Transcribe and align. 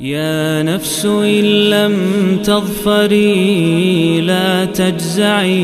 يا 0.00 0.62
نفس 0.62 1.06
إن 1.06 1.44
لم 1.70 1.96
تظفري 2.44 4.20
لا 4.20 4.64
تجزعي. 4.64 5.58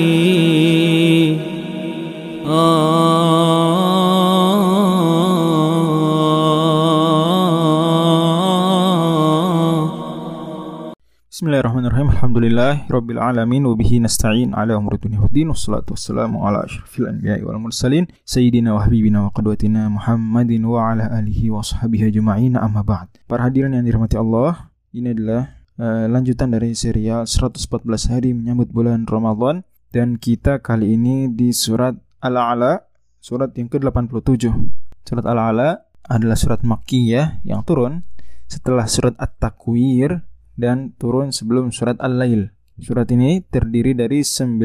Bismillahirrahmanirrahim. 11.34 12.14
Alhamdulillah 12.14 12.86
rabbil 12.86 13.18
alamin 13.18 13.66
wa 13.66 13.74
bihi 13.74 13.98
nasta'in 13.98 14.54
ala 14.54 14.78
umuri 14.78 15.02
dunya 15.02 15.18
waddin 15.18 15.50
wassalatu 15.50 15.98
wassalamu 15.98 16.46
ala 16.46 16.62
asyrafil 16.62 17.10
anbiya'i 17.10 17.42
wal 17.42 17.58
mursalin 17.58 18.06
sayyidina 18.22 18.70
wa 18.70 18.86
habibina 18.86 19.26
wa 19.26 19.34
qudwatina 19.34 19.90
Muhammadin 19.90 20.62
wa 20.62 20.94
ala 20.94 21.10
alihi 21.10 21.50
wa 21.50 21.58
sahbihi 21.58 22.14
ajma'in 22.14 22.54
amma 22.54 22.86
ba'd. 22.86 23.10
Para 23.26 23.50
hadirin 23.50 23.74
yang 23.74 23.82
dirahmati 23.82 24.14
Allah, 24.14 24.70
ini 24.94 25.10
adalah 25.10 25.58
uh, 25.74 26.06
lanjutan 26.06 26.54
dari 26.54 26.70
serial 26.78 27.26
114 27.26 27.82
hari 28.14 28.30
menyambut 28.30 28.70
bulan 28.70 29.02
Ramadan 29.02 29.66
dan 29.90 30.22
kita 30.22 30.62
kali 30.62 30.94
ini 30.94 31.34
di 31.34 31.50
surat 31.50 31.98
Al-A'la, 32.22 32.78
surat 33.18 33.50
yang 33.58 33.66
ke-87. 33.66 34.54
Surat 35.02 35.26
Al-A'la 35.26 35.82
adalah 36.06 36.38
surat 36.38 36.62
Makkiyah 36.62 37.42
yang 37.42 37.66
turun 37.66 38.06
setelah 38.46 38.86
surat 38.86 39.18
At-Takwir 39.18 40.22
dan 40.54 40.94
turun 40.98 41.34
sebelum 41.34 41.74
surat 41.74 41.98
Al-Lail. 41.98 42.50
Surat 42.78 43.06
ini 43.14 43.42
terdiri 43.46 43.94
dari 43.94 44.26
19 44.26 44.58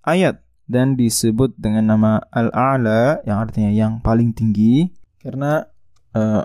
ayat 0.00 0.40
dan 0.64 0.96
disebut 0.96 1.52
dengan 1.60 1.92
nama 1.92 2.12
Al-A'la 2.32 3.20
yang 3.28 3.38
artinya 3.44 3.70
yang 3.72 4.00
paling 4.00 4.32
tinggi 4.32 4.88
karena 5.20 5.68
uh, 6.16 6.42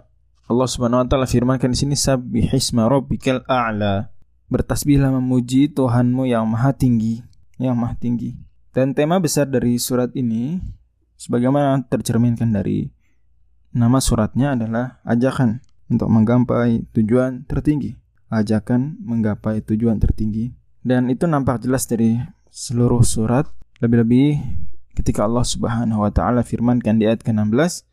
Allah 0.49 0.67
Subhanahu 0.67 1.05
wa 1.05 1.07
taala 1.07 1.29
firmankan 1.29 1.71
di 1.71 1.77
sini 1.77 1.95
sabbihisma 1.95 2.89
rabbikal 2.89 3.45
a'la. 3.47 4.11
Bertasbihlah 4.49 5.13
memuji 5.13 5.69
Tuhanmu 5.69 6.25
yang 6.25 6.49
maha 6.49 6.73
tinggi, 6.73 7.21
yang 7.61 7.77
maha 7.77 7.93
tinggi. 8.01 8.33
Dan 8.73 8.97
tema 8.97 9.21
besar 9.21 9.45
dari 9.45 9.77
surat 9.77 10.09
ini 10.17 10.57
sebagaimana 11.21 11.85
tercerminkan 11.85 12.49
dari 12.49 12.89
nama 13.77 14.01
suratnya 14.01 14.57
adalah 14.57 14.97
ajakan 15.05 15.61
untuk 15.85 16.09
menggapai 16.09 16.81
tujuan 16.97 17.45
tertinggi 17.45 18.08
ajakan 18.29 18.97
menggapai 19.01 19.65
tujuan 19.65 19.97
tertinggi. 19.97 20.53
Dan 20.79 21.11
itu 21.11 21.27
nampak 21.27 21.65
jelas 21.65 21.89
dari 21.89 22.17
seluruh 22.49 23.03
surat. 23.03 23.49
Lebih-lebih 23.83 24.39
ketika 24.95 25.25
Allah 25.25 25.45
Subhanahu 25.45 26.03
wa 26.03 26.11
taala 26.11 26.43
firmankan 26.43 26.99
di 26.99 27.07
ayat 27.07 27.23
ke-16 27.23 27.87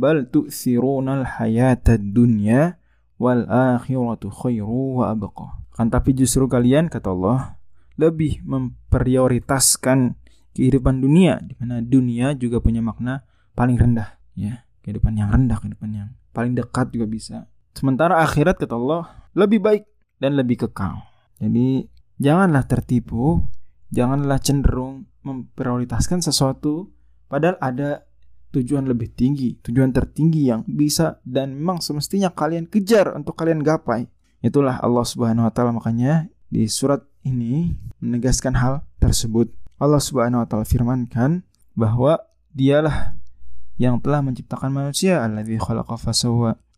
bal 0.00 0.24
tu'thirunal 0.28 1.24
hayatad 1.40 2.12
dunya 2.12 2.80
wal 3.20 3.44
akhiratu 3.48 4.32
khairu 4.32 5.04
wa 5.04 5.12
abqa. 5.12 5.60
Kan 5.76 5.92
tapi 5.92 6.16
justru 6.16 6.48
kalian 6.48 6.88
kata 6.88 7.12
Allah 7.12 7.60
lebih 8.00 8.40
memprioritaskan 8.44 10.16
kehidupan 10.56 11.04
dunia 11.04 11.40
di 11.40 11.52
mana 11.60 11.84
dunia 11.84 12.32
juga 12.32 12.60
punya 12.60 12.80
makna 12.80 13.24
paling 13.52 13.76
rendah 13.76 14.16
ya. 14.36 14.64
Kehidupan 14.80 15.12
yang 15.20 15.28
rendah 15.28 15.60
kehidupan 15.60 15.90
yang 15.92 16.08
paling 16.32 16.56
dekat 16.56 16.88
juga 16.92 17.04
bisa. 17.04 17.36
Sementara 17.76 18.24
akhirat 18.24 18.56
kata 18.56 18.74
Allah 18.76 19.19
lebih 19.34 19.60
baik 19.62 19.82
dan 20.18 20.36
lebih 20.36 20.66
kekal. 20.66 21.00
Jadi 21.40 21.86
janganlah 22.20 22.66
tertipu, 22.68 23.40
janganlah 23.88 24.38
cenderung 24.42 25.08
memprioritaskan 25.24 26.24
sesuatu 26.24 26.92
padahal 27.28 27.56
ada 27.60 28.04
tujuan 28.50 28.90
lebih 28.90 29.14
tinggi, 29.14 29.56
tujuan 29.62 29.94
tertinggi 29.94 30.50
yang 30.50 30.66
bisa 30.66 31.22
dan 31.22 31.54
memang 31.54 31.78
semestinya 31.78 32.34
kalian 32.34 32.66
kejar 32.66 33.14
untuk 33.14 33.38
kalian 33.38 33.62
gapai. 33.62 34.10
Itulah 34.42 34.82
Allah 34.82 35.06
Subhanahu 35.06 35.46
wa 35.46 35.52
taala 35.54 35.70
makanya 35.70 36.26
di 36.50 36.66
surat 36.66 37.04
ini 37.22 37.78
menegaskan 38.02 38.58
hal 38.58 38.82
tersebut. 38.98 39.54
Allah 39.78 40.02
Subhanahu 40.02 40.42
wa 40.42 40.46
taala 40.50 40.66
firmankan 40.66 41.46
bahwa 41.78 42.18
dialah 42.50 43.14
yang 43.78 44.02
telah 44.02 44.20
menciptakan 44.20 44.74
manusia 44.74 45.22
alladzi 45.22 45.56
khalaqa 45.56 45.96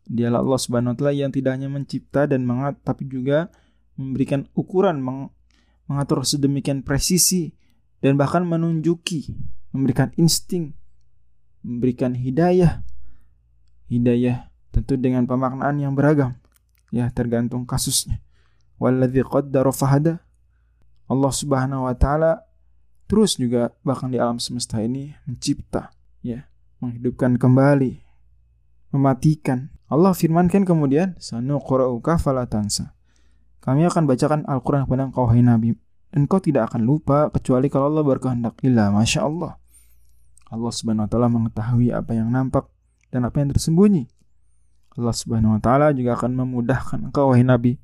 Dialah 0.06 0.42
Allah 0.42 0.60
Subhanahu 0.60 0.92
wa 0.92 0.96
taala 0.98 1.14
yang 1.14 1.30
tidak 1.30 1.54
hanya 1.54 1.70
mencipta 1.70 2.26
dan 2.26 2.42
mengat 2.42 2.78
tapi 2.82 3.06
juga 3.06 3.48
memberikan 3.94 4.48
ukuran 4.56 4.98
meng 4.98 5.30
mengatur 5.86 6.24
sedemikian 6.24 6.80
presisi 6.82 7.52
dan 8.02 8.18
bahkan 8.18 8.42
menunjuki, 8.42 9.30
memberikan 9.70 10.10
insting, 10.18 10.74
memberikan 11.62 12.18
hidayah. 12.18 12.82
Hidayah 13.86 14.50
tentu 14.72 14.96
dengan 14.96 15.28
pemaknaan 15.28 15.78
yang 15.78 15.92
beragam. 15.94 16.34
Ya, 16.90 17.08
tergantung 17.12 17.68
kasusnya. 17.68 18.18
Walladzi 18.80 19.22
qaddara 19.22 19.70
fahada. 19.70 20.24
Allah 21.06 21.32
Subhanahu 21.32 21.86
wa 21.86 21.94
taala 21.94 22.42
terus 23.04 23.36
juga 23.36 23.76
bahkan 23.84 24.08
di 24.08 24.16
alam 24.16 24.40
semesta 24.40 24.80
ini 24.80 25.12
mencipta, 25.28 25.92
ya, 26.24 26.48
menghidupkan 26.80 27.36
kembali, 27.36 28.00
mematikan, 28.96 29.68
Allah 29.92 30.16
firmankan 30.16 30.64
kemudian, 30.64 31.20
Sanuqra'uka 31.20 32.16
falatansa. 32.16 32.96
Kami 33.60 33.84
akan 33.84 34.08
bacakan 34.08 34.40
Al-Quran 34.48 34.88
kepada 34.88 35.12
engkau, 35.12 35.28
hai 35.28 35.44
Nabi. 35.44 35.76
Dan 36.08 36.24
kau 36.24 36.40
tidak 36.40 36.72
akan 36.72 36.88
lupa, 36.88 37.28
kecuali 37.28 37.68
kalau 37.68 37.92
Allah 37.92 38.00
berkehendak. 38.00 38.56
Illa, 38.64 38.88
Masya 38.88 39.20
Allah. 39.20 39.60
Allah 40.48 40.72
subhanahu 40.72 41.04
wa 41.04 41.10
ta'ala 41.12 41.28
mengetahui 41.28 41.92
apa 41.92 42.16
yang 42.16 42.32
nampak 42.32 42.72
dan 43.12 43.28
apa 43.28 43.44
yang 43.44 43.52
tersembunyi. 43.52 44.08
Allah 44.96 45.12
subhanahu 45.12 45.56
wa 45.56 45.60
ta'ala 45.60 45.92
juga 45.92 46.16
akan 46.16 46.40
memudahkan 46.40 47.12
engkau, 47.12 47.32
wahai 47.32 47.44
Nabi, 47.44 47.76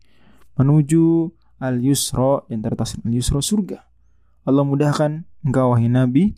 menuju 0.56 1.28
al-yusra, 1.60 2.44
yang 2.48 2.64
tertasir 2.64 3.04
al-yusra 3.04 3.44
surga. 3.44 3.84
Allah 4.48 4.64
mudahkan 4.64 5.28
engkau, 5.44 5.76
wahai 5.76 5.92
Nabi, 5.92 6.32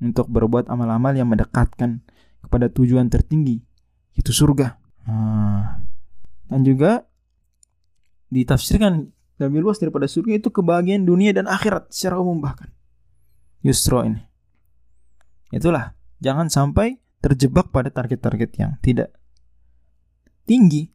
untuk 0.00 0.32
berbuat 0.32 0.72
amal-amal 0.72 1.12
yang 1.12 1.28
mendekatkan 1.28 2.00
kepada 2.40 2.72
tujuan 2.72 3.12
tertinggi, 3.12 3.60
yaitu 4.16 4.32
surga. 4.32 4.81
Nah, 5.06 5.82
dan 6.46 6.60
juga 6.62 7.06
ditafsirkan 8.32 9.12
lebih 9.42 9.60
luas 9.64 9.82
daripada 9.82 10.06
surga 10.06 10.38
itu 10.38 10.48
kebahagiaan 10.54 11.02
dunia 11.02 11.34
dan 11.34 11.50
akhirat 11.50 11.90
secara 11.90 12.22
umum 12.22 12.38
bahkan. 12.38 12.70
Yusro 13.62 14.02
ini. 14.06 14.22
Itulah, 15.52 15.94
jangan 16.22 16.48
sampai 16.48 16.98
terjebak 17.22 17.70
pada 17.70 17.90
target-target 17.90 18.50
yang 18.58 18.72
tidak 18.82 19.14
tinggi. 20.46 20.90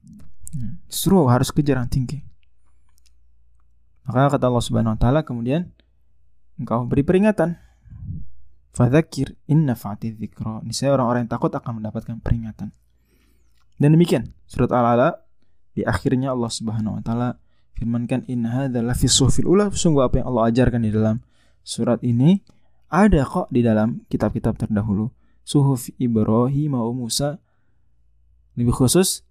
Justru 0.87 1.27
harus 1.27 1.51
kejar 1.51 1.79
yang 1.79 1.91
tinggi. 1.91 2.23
Maka 4.07 4.39
kata 4.39 4.47
Allah 4.47 4.63
Subhanahu 4.63 4.95
wa 4.95 4.99
taala 4.99 5.21
kemudian 5.27 5.71
engkau 6.55 6.87
beri 6.87 7.03
peringatan. 7.03 7.59
Fadzakir 8.71 9.35
inna 9.51 9.75
fa'ati 9.75 10.15
dzikra. 10.15 10.63
Niscaya 10.63 10.95
orang-orang 10.95 11.27
yang 11.27 11.31
takut 11.33 11.51
akan 11.51 11.81
mendapatkan 11.81 12.17
peringatan. 12.23 12.71
Dan 13.77 13.93
demikian 13.93 14.33
surat 14.49 14.73
Al-Ala 14.73 15.21
di 15.77 15.85
akhirnya 15.85 16.33
Allah 16.33 16.49
Subhanahu 16.49 16.97
wa 16.97 17.01
taala 17.05 17.29
firmankan 17.77 18.25
in 18.25 18.49
hadzal 18.49 18.89
lafi 18.89 19.05
suhufil 19.05 19.45
ula 19.45 19.69
sungguh 19.69 20.01
apa 20.01 20.21
yang 20.21 20.27
Allah 20.33 20.49
ajarkan 20.49 20.81
di 20.81 20.89
dalam 20.89 21.21
surat 21.61 22.01
ini 22.01 22.41
ada 22.89 23.21
kok 23.21 23.53
di 23.53 23.61
dalam 23.61 24.01
kitab-kitab 24.09 24.57
terdahulu 24.57 25.13
suhuf 25.45 25.93
Ibrahim 26.01 26.73
wa 26.73 26.89
Musa 26.89 27.37
lebih 28.57 28.73
khusus 28.73 29.21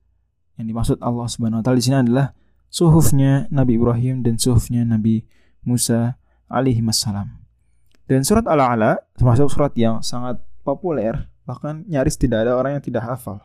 yang 0.55 0.71
dimaksud 0.71 1.03
Allah 1.03 1.27
Subhanahu 1.27 1.59
wa 1.61 1.65
taala 1.67 1.83
di 1.83 1.84
sini 1.84 1.99
adalah 1.99 2.31
suhufnya 2.71 3.51
Nabi 3.51 3.75
Ibrahim 3.75 4.23
dan 4.23 4.39
suhufnya 4.39 4.87
Nabi 4.87 5.27
Musa 5.67 6.15
alaihi 6.47 6.78
wassalam. 6.87 7.43
Dan 8.07 8.23
surat 8.23 8.47
Al-A'la 8.47 9.03
termasuk 9.19 9.51
surat 9.51 9.75
yang 9.75 9.99
sangat 9.99 10.39
populer, 10.63 11.27
bahkan 11.43 11.83
nyaris 11.91 12.15
tidak 12.15 12.47
ada 12.47 12.55
orang 12.55 12.78
yang 12.78 12.84
tidak 12.87 13.03
hafal. 13.03 13.43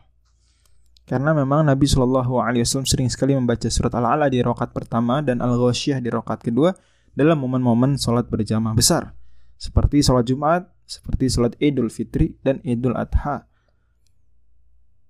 Karena 1.02 1.34
memang 1.34 1.66
Nabi 1.66 1.84
Shallallahu 1.84 2.38
Alaihi 2.38 2.62
Wasallam 2.62 2.86
sering 2.86 3.10
sekali 3.10 3.34
membaca 3.34 3.66
surat 3.66 3.90
Al-Ala 3.90 4.30
di 4.30 4.38
rokat 4.38 4.70
pertama 4.70 5.18
dan 5.18 5.42
Al-Ghasyiyah 5.42 5.98
di 5.98 6.08
rokat 6.08 6.46
kedua 6.46 6.70
dalam 7.12 7.42
momen-momen 7.42 7.98
sholat 7.98 8.30
berjamaah 8.30 8.72
besar. 8.72 9.12
Seperti 9.58 10.00
sholat 10.00 10.24
Jumat, 10.26 10.70
seperti 10.86 11.26
sholat 11.28 11.58
Idul 11.58 11.90
Fitri 11.90 12.38
dan 12.40 12.62
Idul 12.62 12.94
Adha. 12.94 13.46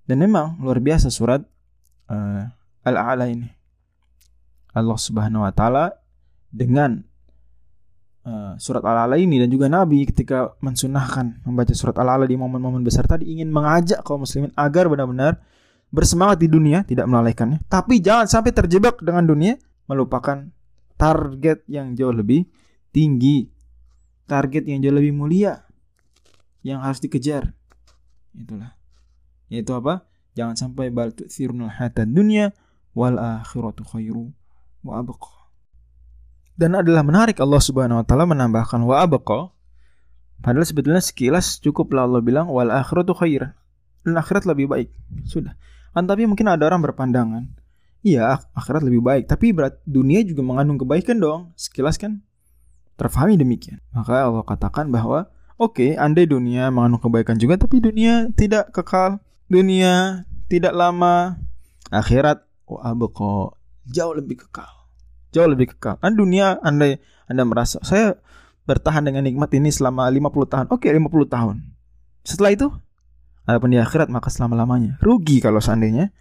Dan 0.03 0.19
memang 0.19 0.59
luar 0.59 0.83
biasa 0.83 1.07
surat 1.13 1.39
uh, 2.11 2.43
Al-A'la 2.83 3.29
ini. 3.31 3.47
Allah 4.73 4.97
Subhanahu 4.97 5.45
wa 5.45 5.53
taala 5.53 5.93
dengan 6.49 6.99
uh, 8.25 8.57
surat 8.57 8.81
Al-A'la 8.83 9.21
ini 9.21 9.39
dan 9.39 9.47
juga 9.47 9.69
Nabi 9.69 10.09
ketika 10.09 10.57
mensunahkan 10.59 11.45
membaca 11.45 11.71
surat 11.71 11.95
Al-A'la 11.95 12.25
di 12.25 12.35
momen-momen 12.35 12.81
besar 12.81 13.05
tadi 13.05 13.29
ingin 13.29 13.53
mengajak 13.53 14.01
kaum 14.01 14.25
muslimin 14.25 14.51
agar 14.57 14.89
benar-benar 14.89 15.39
bersemangat 15.93 16.41
di 16.41 16.49
dunia, 16.49 16.81
tidak 16.81 17.05
melalaikannya, 17.05 17.61
tapi 17.69 18.01
jangan 18.01 18.25
sampai 18.25 18.49
terjebak 18.49 18.97
dengan 19.05 19.29
dunia, 19.29 19.61
melupakan 19.85 20.49
target 20.97 21.61
yang 21.69 21.93
jauh 21.93 22.09
lebih 22.09 22.49
tinggi, 22.89 23.45
target 24.25 24.65
yang 24.65 24.81
jauh 24.81 24.97
lebih 24.97 25.13
mulia 25.13 25.61
yang 26.65 26.81
harus 26.81 26.97
dikejar. 26.97 27.53
Itulah. 28.33 28.73
Yaitu 29.53 29.69
apa? 29.77 30.09
Jangan 30.33 30.57
sampai 30.57 30.89
bal 30.89 31.13
tu'thirunal 31.13 31.69
hayatad 31.69 32.09
dunia 32.09 32.49
wal 32.97 33.21
akhiratu 33.21 33.85
khairu 33.85 34.33
wa 34.81 34.97
abqa. 34.97 35.45
Dan 36.57 36.73
adalah 36.73 37.05
menarik 37.05 37.37
Allah 37.37 37.61
Subhanahu 37.61 38.01
wa 38.01 38.05
taala 38.05 38.25
menambahkan 38.25 38.81
wa 38.81 39.01
abqa 39.05 39.53
padahal 40.41 40.65
sebetulnya 40.65 41.01
sekilas 41.01 41.61
cukuplah 41.61 42.09
Allah 42.09 42.25
bilang 42.25 42.49
wal 42.49 42.73
akhiratu 42.73 43.13
khairan. 43.13 43.53
Dan 44.01 44.17
akhirat 44.17 44.43
lebih 44.49 44.67
baik. 44.67 44.89
Sudah. 45.23 45.53
Kan 45.93 46.09
tapi 46.09 46.25
mungkin 46.25 46.49
ada 46.49 46.65
orang 46.65 46.81
berpandangan, 46.81 47.45
iya 48.01 48.41
akhirat 48.57 48.81
lebih 48.81 49.05
baik, 49.05 49.29
tapi 49.29 49.53
berat 49.53 49.77
dunia 49.85 50.25
juga 50.25 50.41
mengandung 50.41 50.81
kebaikan 50.81 51.21
dong. 51.21 51.53
Sekilas 51.53 52.01
kan? 52.01 52.25
Terfahami 52.97 53.37
demikian. 53.37 53.77
Maka 53.93 54.25
Allah 54.25 54.45
katakan 54.45 54.89
bahwa 54.89 55.29
oke, 55.61 55.77
okay, 55.77 55.89
andai 55.95 56.25
dunia 56.25 56.73
mengandung 56.73 57.01
kebaikan 57.01 57.37
juga, 57.37 57.61
tapi 57.61 57.77
dunia 57.77 58.29
tidak 58.33 58.73
kekal, 58.73 59.21
dunia 59.45 60.25
tidak 60.49 60.73
lama, 60.73 61.37
akhirat 61.93 62.41
oh 62.65 62.81
abeko 62.81 63.57
jauh 63.87 64.17
lebih 64.17 64.45
kekal. 64.47 64.69
Jauh 65.33 65.49
lebih 65.49 65.77
kekal. 65.77 66.01
Kan 66.01 66.17
dunia 66.17 66.57
anda 66.61 66.97
anda 67.29 67.43
merasa 67.45 67.81
saya 67.85 68.17
bertahan 68.63 69.03
dengan 69.03 69.27
nikmat 69.27 69.51
ini 69.53 69.69
selama 69.69 70.07
50 70.07 70.51
tahun. 70.51 70.65
Oke 70.71 70.87
50 70.89 71.27
tahun. 71.27 71.55
Setelah 72.23 72.51
itu 72.55 72.67
adapun 73.47 73.73
di 73.73 73.79
akhirat 73.79 74.07
maka 74.11 74.31
selama-lamanya 74.31 74.99
rugi 74.99 75.39
kalau 75.39 75.59
seandainya 75.63 76.11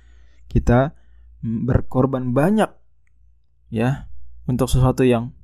kita 0.50 0.94
berkorban 1.42 2.30
banyak 2.30 2.70
ya 3.72 4.06
untuk 4.46 4.70
sesuatu 4.70 5.02
yang 5.02 5.34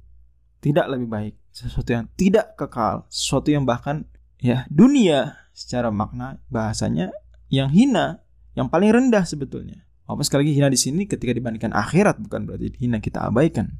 tidak 0.62 0.90
lebih 0.90 1.08
baik 1.08 1.34
sesuatu 1.50 1.90
yang 1.90 2.04
tidak 2.14 2.54
kekal 2.54 3.06
sesuatu 3.10 3.50
yang 3.50 3.66
bahkan 3.66 4.06
ya 4.38 4.66
dunia 4.70 5.38
secara 5.54 5.90
makna 5.90 6.38
bahasanya 6.50 7.10
yang 7.50 7.70
hina 7.70 8.22
yang 8.54 8.70
paling 8.70 8.90
rendah 8.90 9.26
sebetulnya 9.26 9.88
apa 10.08 10.24
sekali 10.24 10.48
lagi 10.48 10.52
hina 10.56 10.68
di 10.72 10.80
sini 10.80 11.04
ketika 11.04 11.36
dibandingkan 11.36 11.76
akhirat 11.76 12.16
bukan 12.16 12.48
berarti 12.48 12.72
hina 12.80 12.96
kita 12.96 13.28
abaikan. 13.28 13.76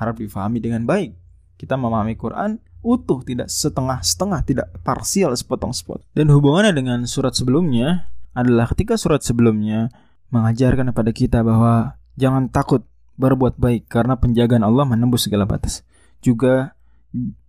Harap 0.00 0.16
difahami 0.16 0.64
dengan 0.64 0.88
baik. 0.88 1.12
Kita 1.60 1.76
memahami 1.76 2.16
Quran 2.16 2.56
utuh, 2.84 3.20
tidak 3.26 3.48
setengah-setengah, 3.50 4.40
tidak 4.46 4.66
parsial 4.86 5.34
sepotong-sepotong. 5.34 6.06
Dan 6.14 6.30
hubungannya 6.30 6.72
dengan 6.74 6.98
surat 7.04 7.34
sebelumnya 7.34 8.10
adalah 8.36 8.70
ketika 8.70 8.94
surat 8.94 9.24
sebelumnya 9.24 9.90
mengajarkan 10.30 10.92
kepada 10.92 11.10
kita 11.10 11.38
bahwa 11.42 11.98
jangan 12.14 12.52
takut 12.52 12.84
berbuat 13.18 13.58
baik 13.58 13.90
karena 13.90 14.14
penjagaan 14.14 14.62
Allah 14.62 14.86
menembus 14.86 15.26
segala 15.26 15.48
batas. 15.48 15.82
Juga 16.22 16.78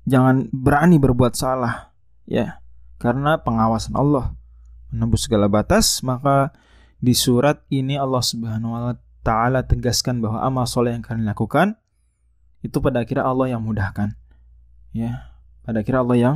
jangan 0.10 0.50
berani 0.50 0.98
berbuat 0.98 1.38
salah 1.38 1.94
ya 2.26 2.58
karena 2.98 3.38
pengawasan 3.38 3.94
Allah 3.94 4.34
menembus 4.90 5.30
segala 5.30 5.46
batas 5.46 6.02
maka 6.02 6.50
di 6.98 7.14
surat 7.14 7.62
ini 7.70 7.96
Allah 7.96 8.26
Subhanahu 8.26 8.74
wa 8.74 8.98
taala 9.22 9.62
tegaskan 9.64 10.20
bahwa 10.20 10.42
amal 10.42 10.66
soleh 10.66 10.98
yang 10.98 11.06
kalian 11.06 11.30
lakukan 11.30 11.78
itu 12.66 12.82
pada 12.84 13.06
akhirnya 13.06 13.24
Allah 13.24 13.56
yang 13.56 13.64
mudahkan. 13.64 14.12
Ya, 14.96 15.34
pada 15.66 15.82
akhirnya 15.86 16.02
Allah 16.02 16.18
yang 16.18 16.36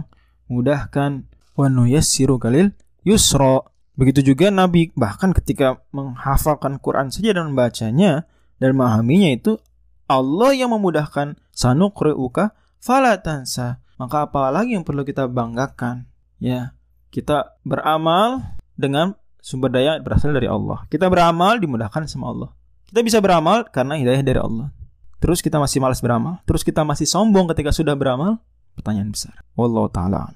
mudahkan 0.51 1.25
wa 1.57 1.67
nuyassiru 1.69 2.37
kalil 2.37 2.73
yusra. 3.01 3.65
Begitu 3.93 4.33
juga 4.33 4.49
Nabi 4.49 4.89
bahkan 4.97 5.33
ketika 5.37 5.81
menghafalkan 5.93 6.81
Quran 6.81 7.13
saja 7.13 7.37
dan 7.37 7.53
membacanya 7.53 8.25
dan 8.57 8.73
memahaminya 8.73 9.29
itu 9.37 9.61
Allah 10.09 10.57
yang 10.57 10.73
memudahkan 10.73 11.37
sanuqri'uka 11.53 12.57
falatansa. 12.81 13.81
Maka 14.01 14.25
apalagi 14.25 14.73
yang 14.73 14.83
perlu 14.83 15.05
kita 15.05 15.29
banggakan? 15.29 16.09
Ya, 16.41 16.73
kita 17.13 17.55
beramal 17.61 18.57
dengan 18.73 19.13
sumber 19.39 19.69
daya 19.69 20.01
berasal 20.01 20.33
dari 20.33 20.49
Allah. 20.49 20.89
Kita 20.89 21.07
beramal 21.07 21.61
dimudahkan 21.61 22.09
sama 22.09 22.33
Allah. 22.33 22.49
Kita 22.89 23.05
bisa 23.05 23.21
beramal 23.21 23.69
karena 23.69 23.95
hidayah 23.95 24.23
dari 24.25 24.39
Allah. 24.41 24.73
Terus 25.23 25.39
kita 25.39 25.55
masih 25.55 25.79
malas 25.79 26.03
beramal, 26.03 26.43
terus 26.43 26.67
kita 26.67 26.83
masih 26.83 27.07
sombong 27.07 27.47
ketika 27.55 27.71
sudah 27.71 27.95
beramal, 27.95 28.43
pertanyaan 28.75 29.07
besar. 29.07 29.39
Wallahu 29.55 29.87
taala 29.87 30.27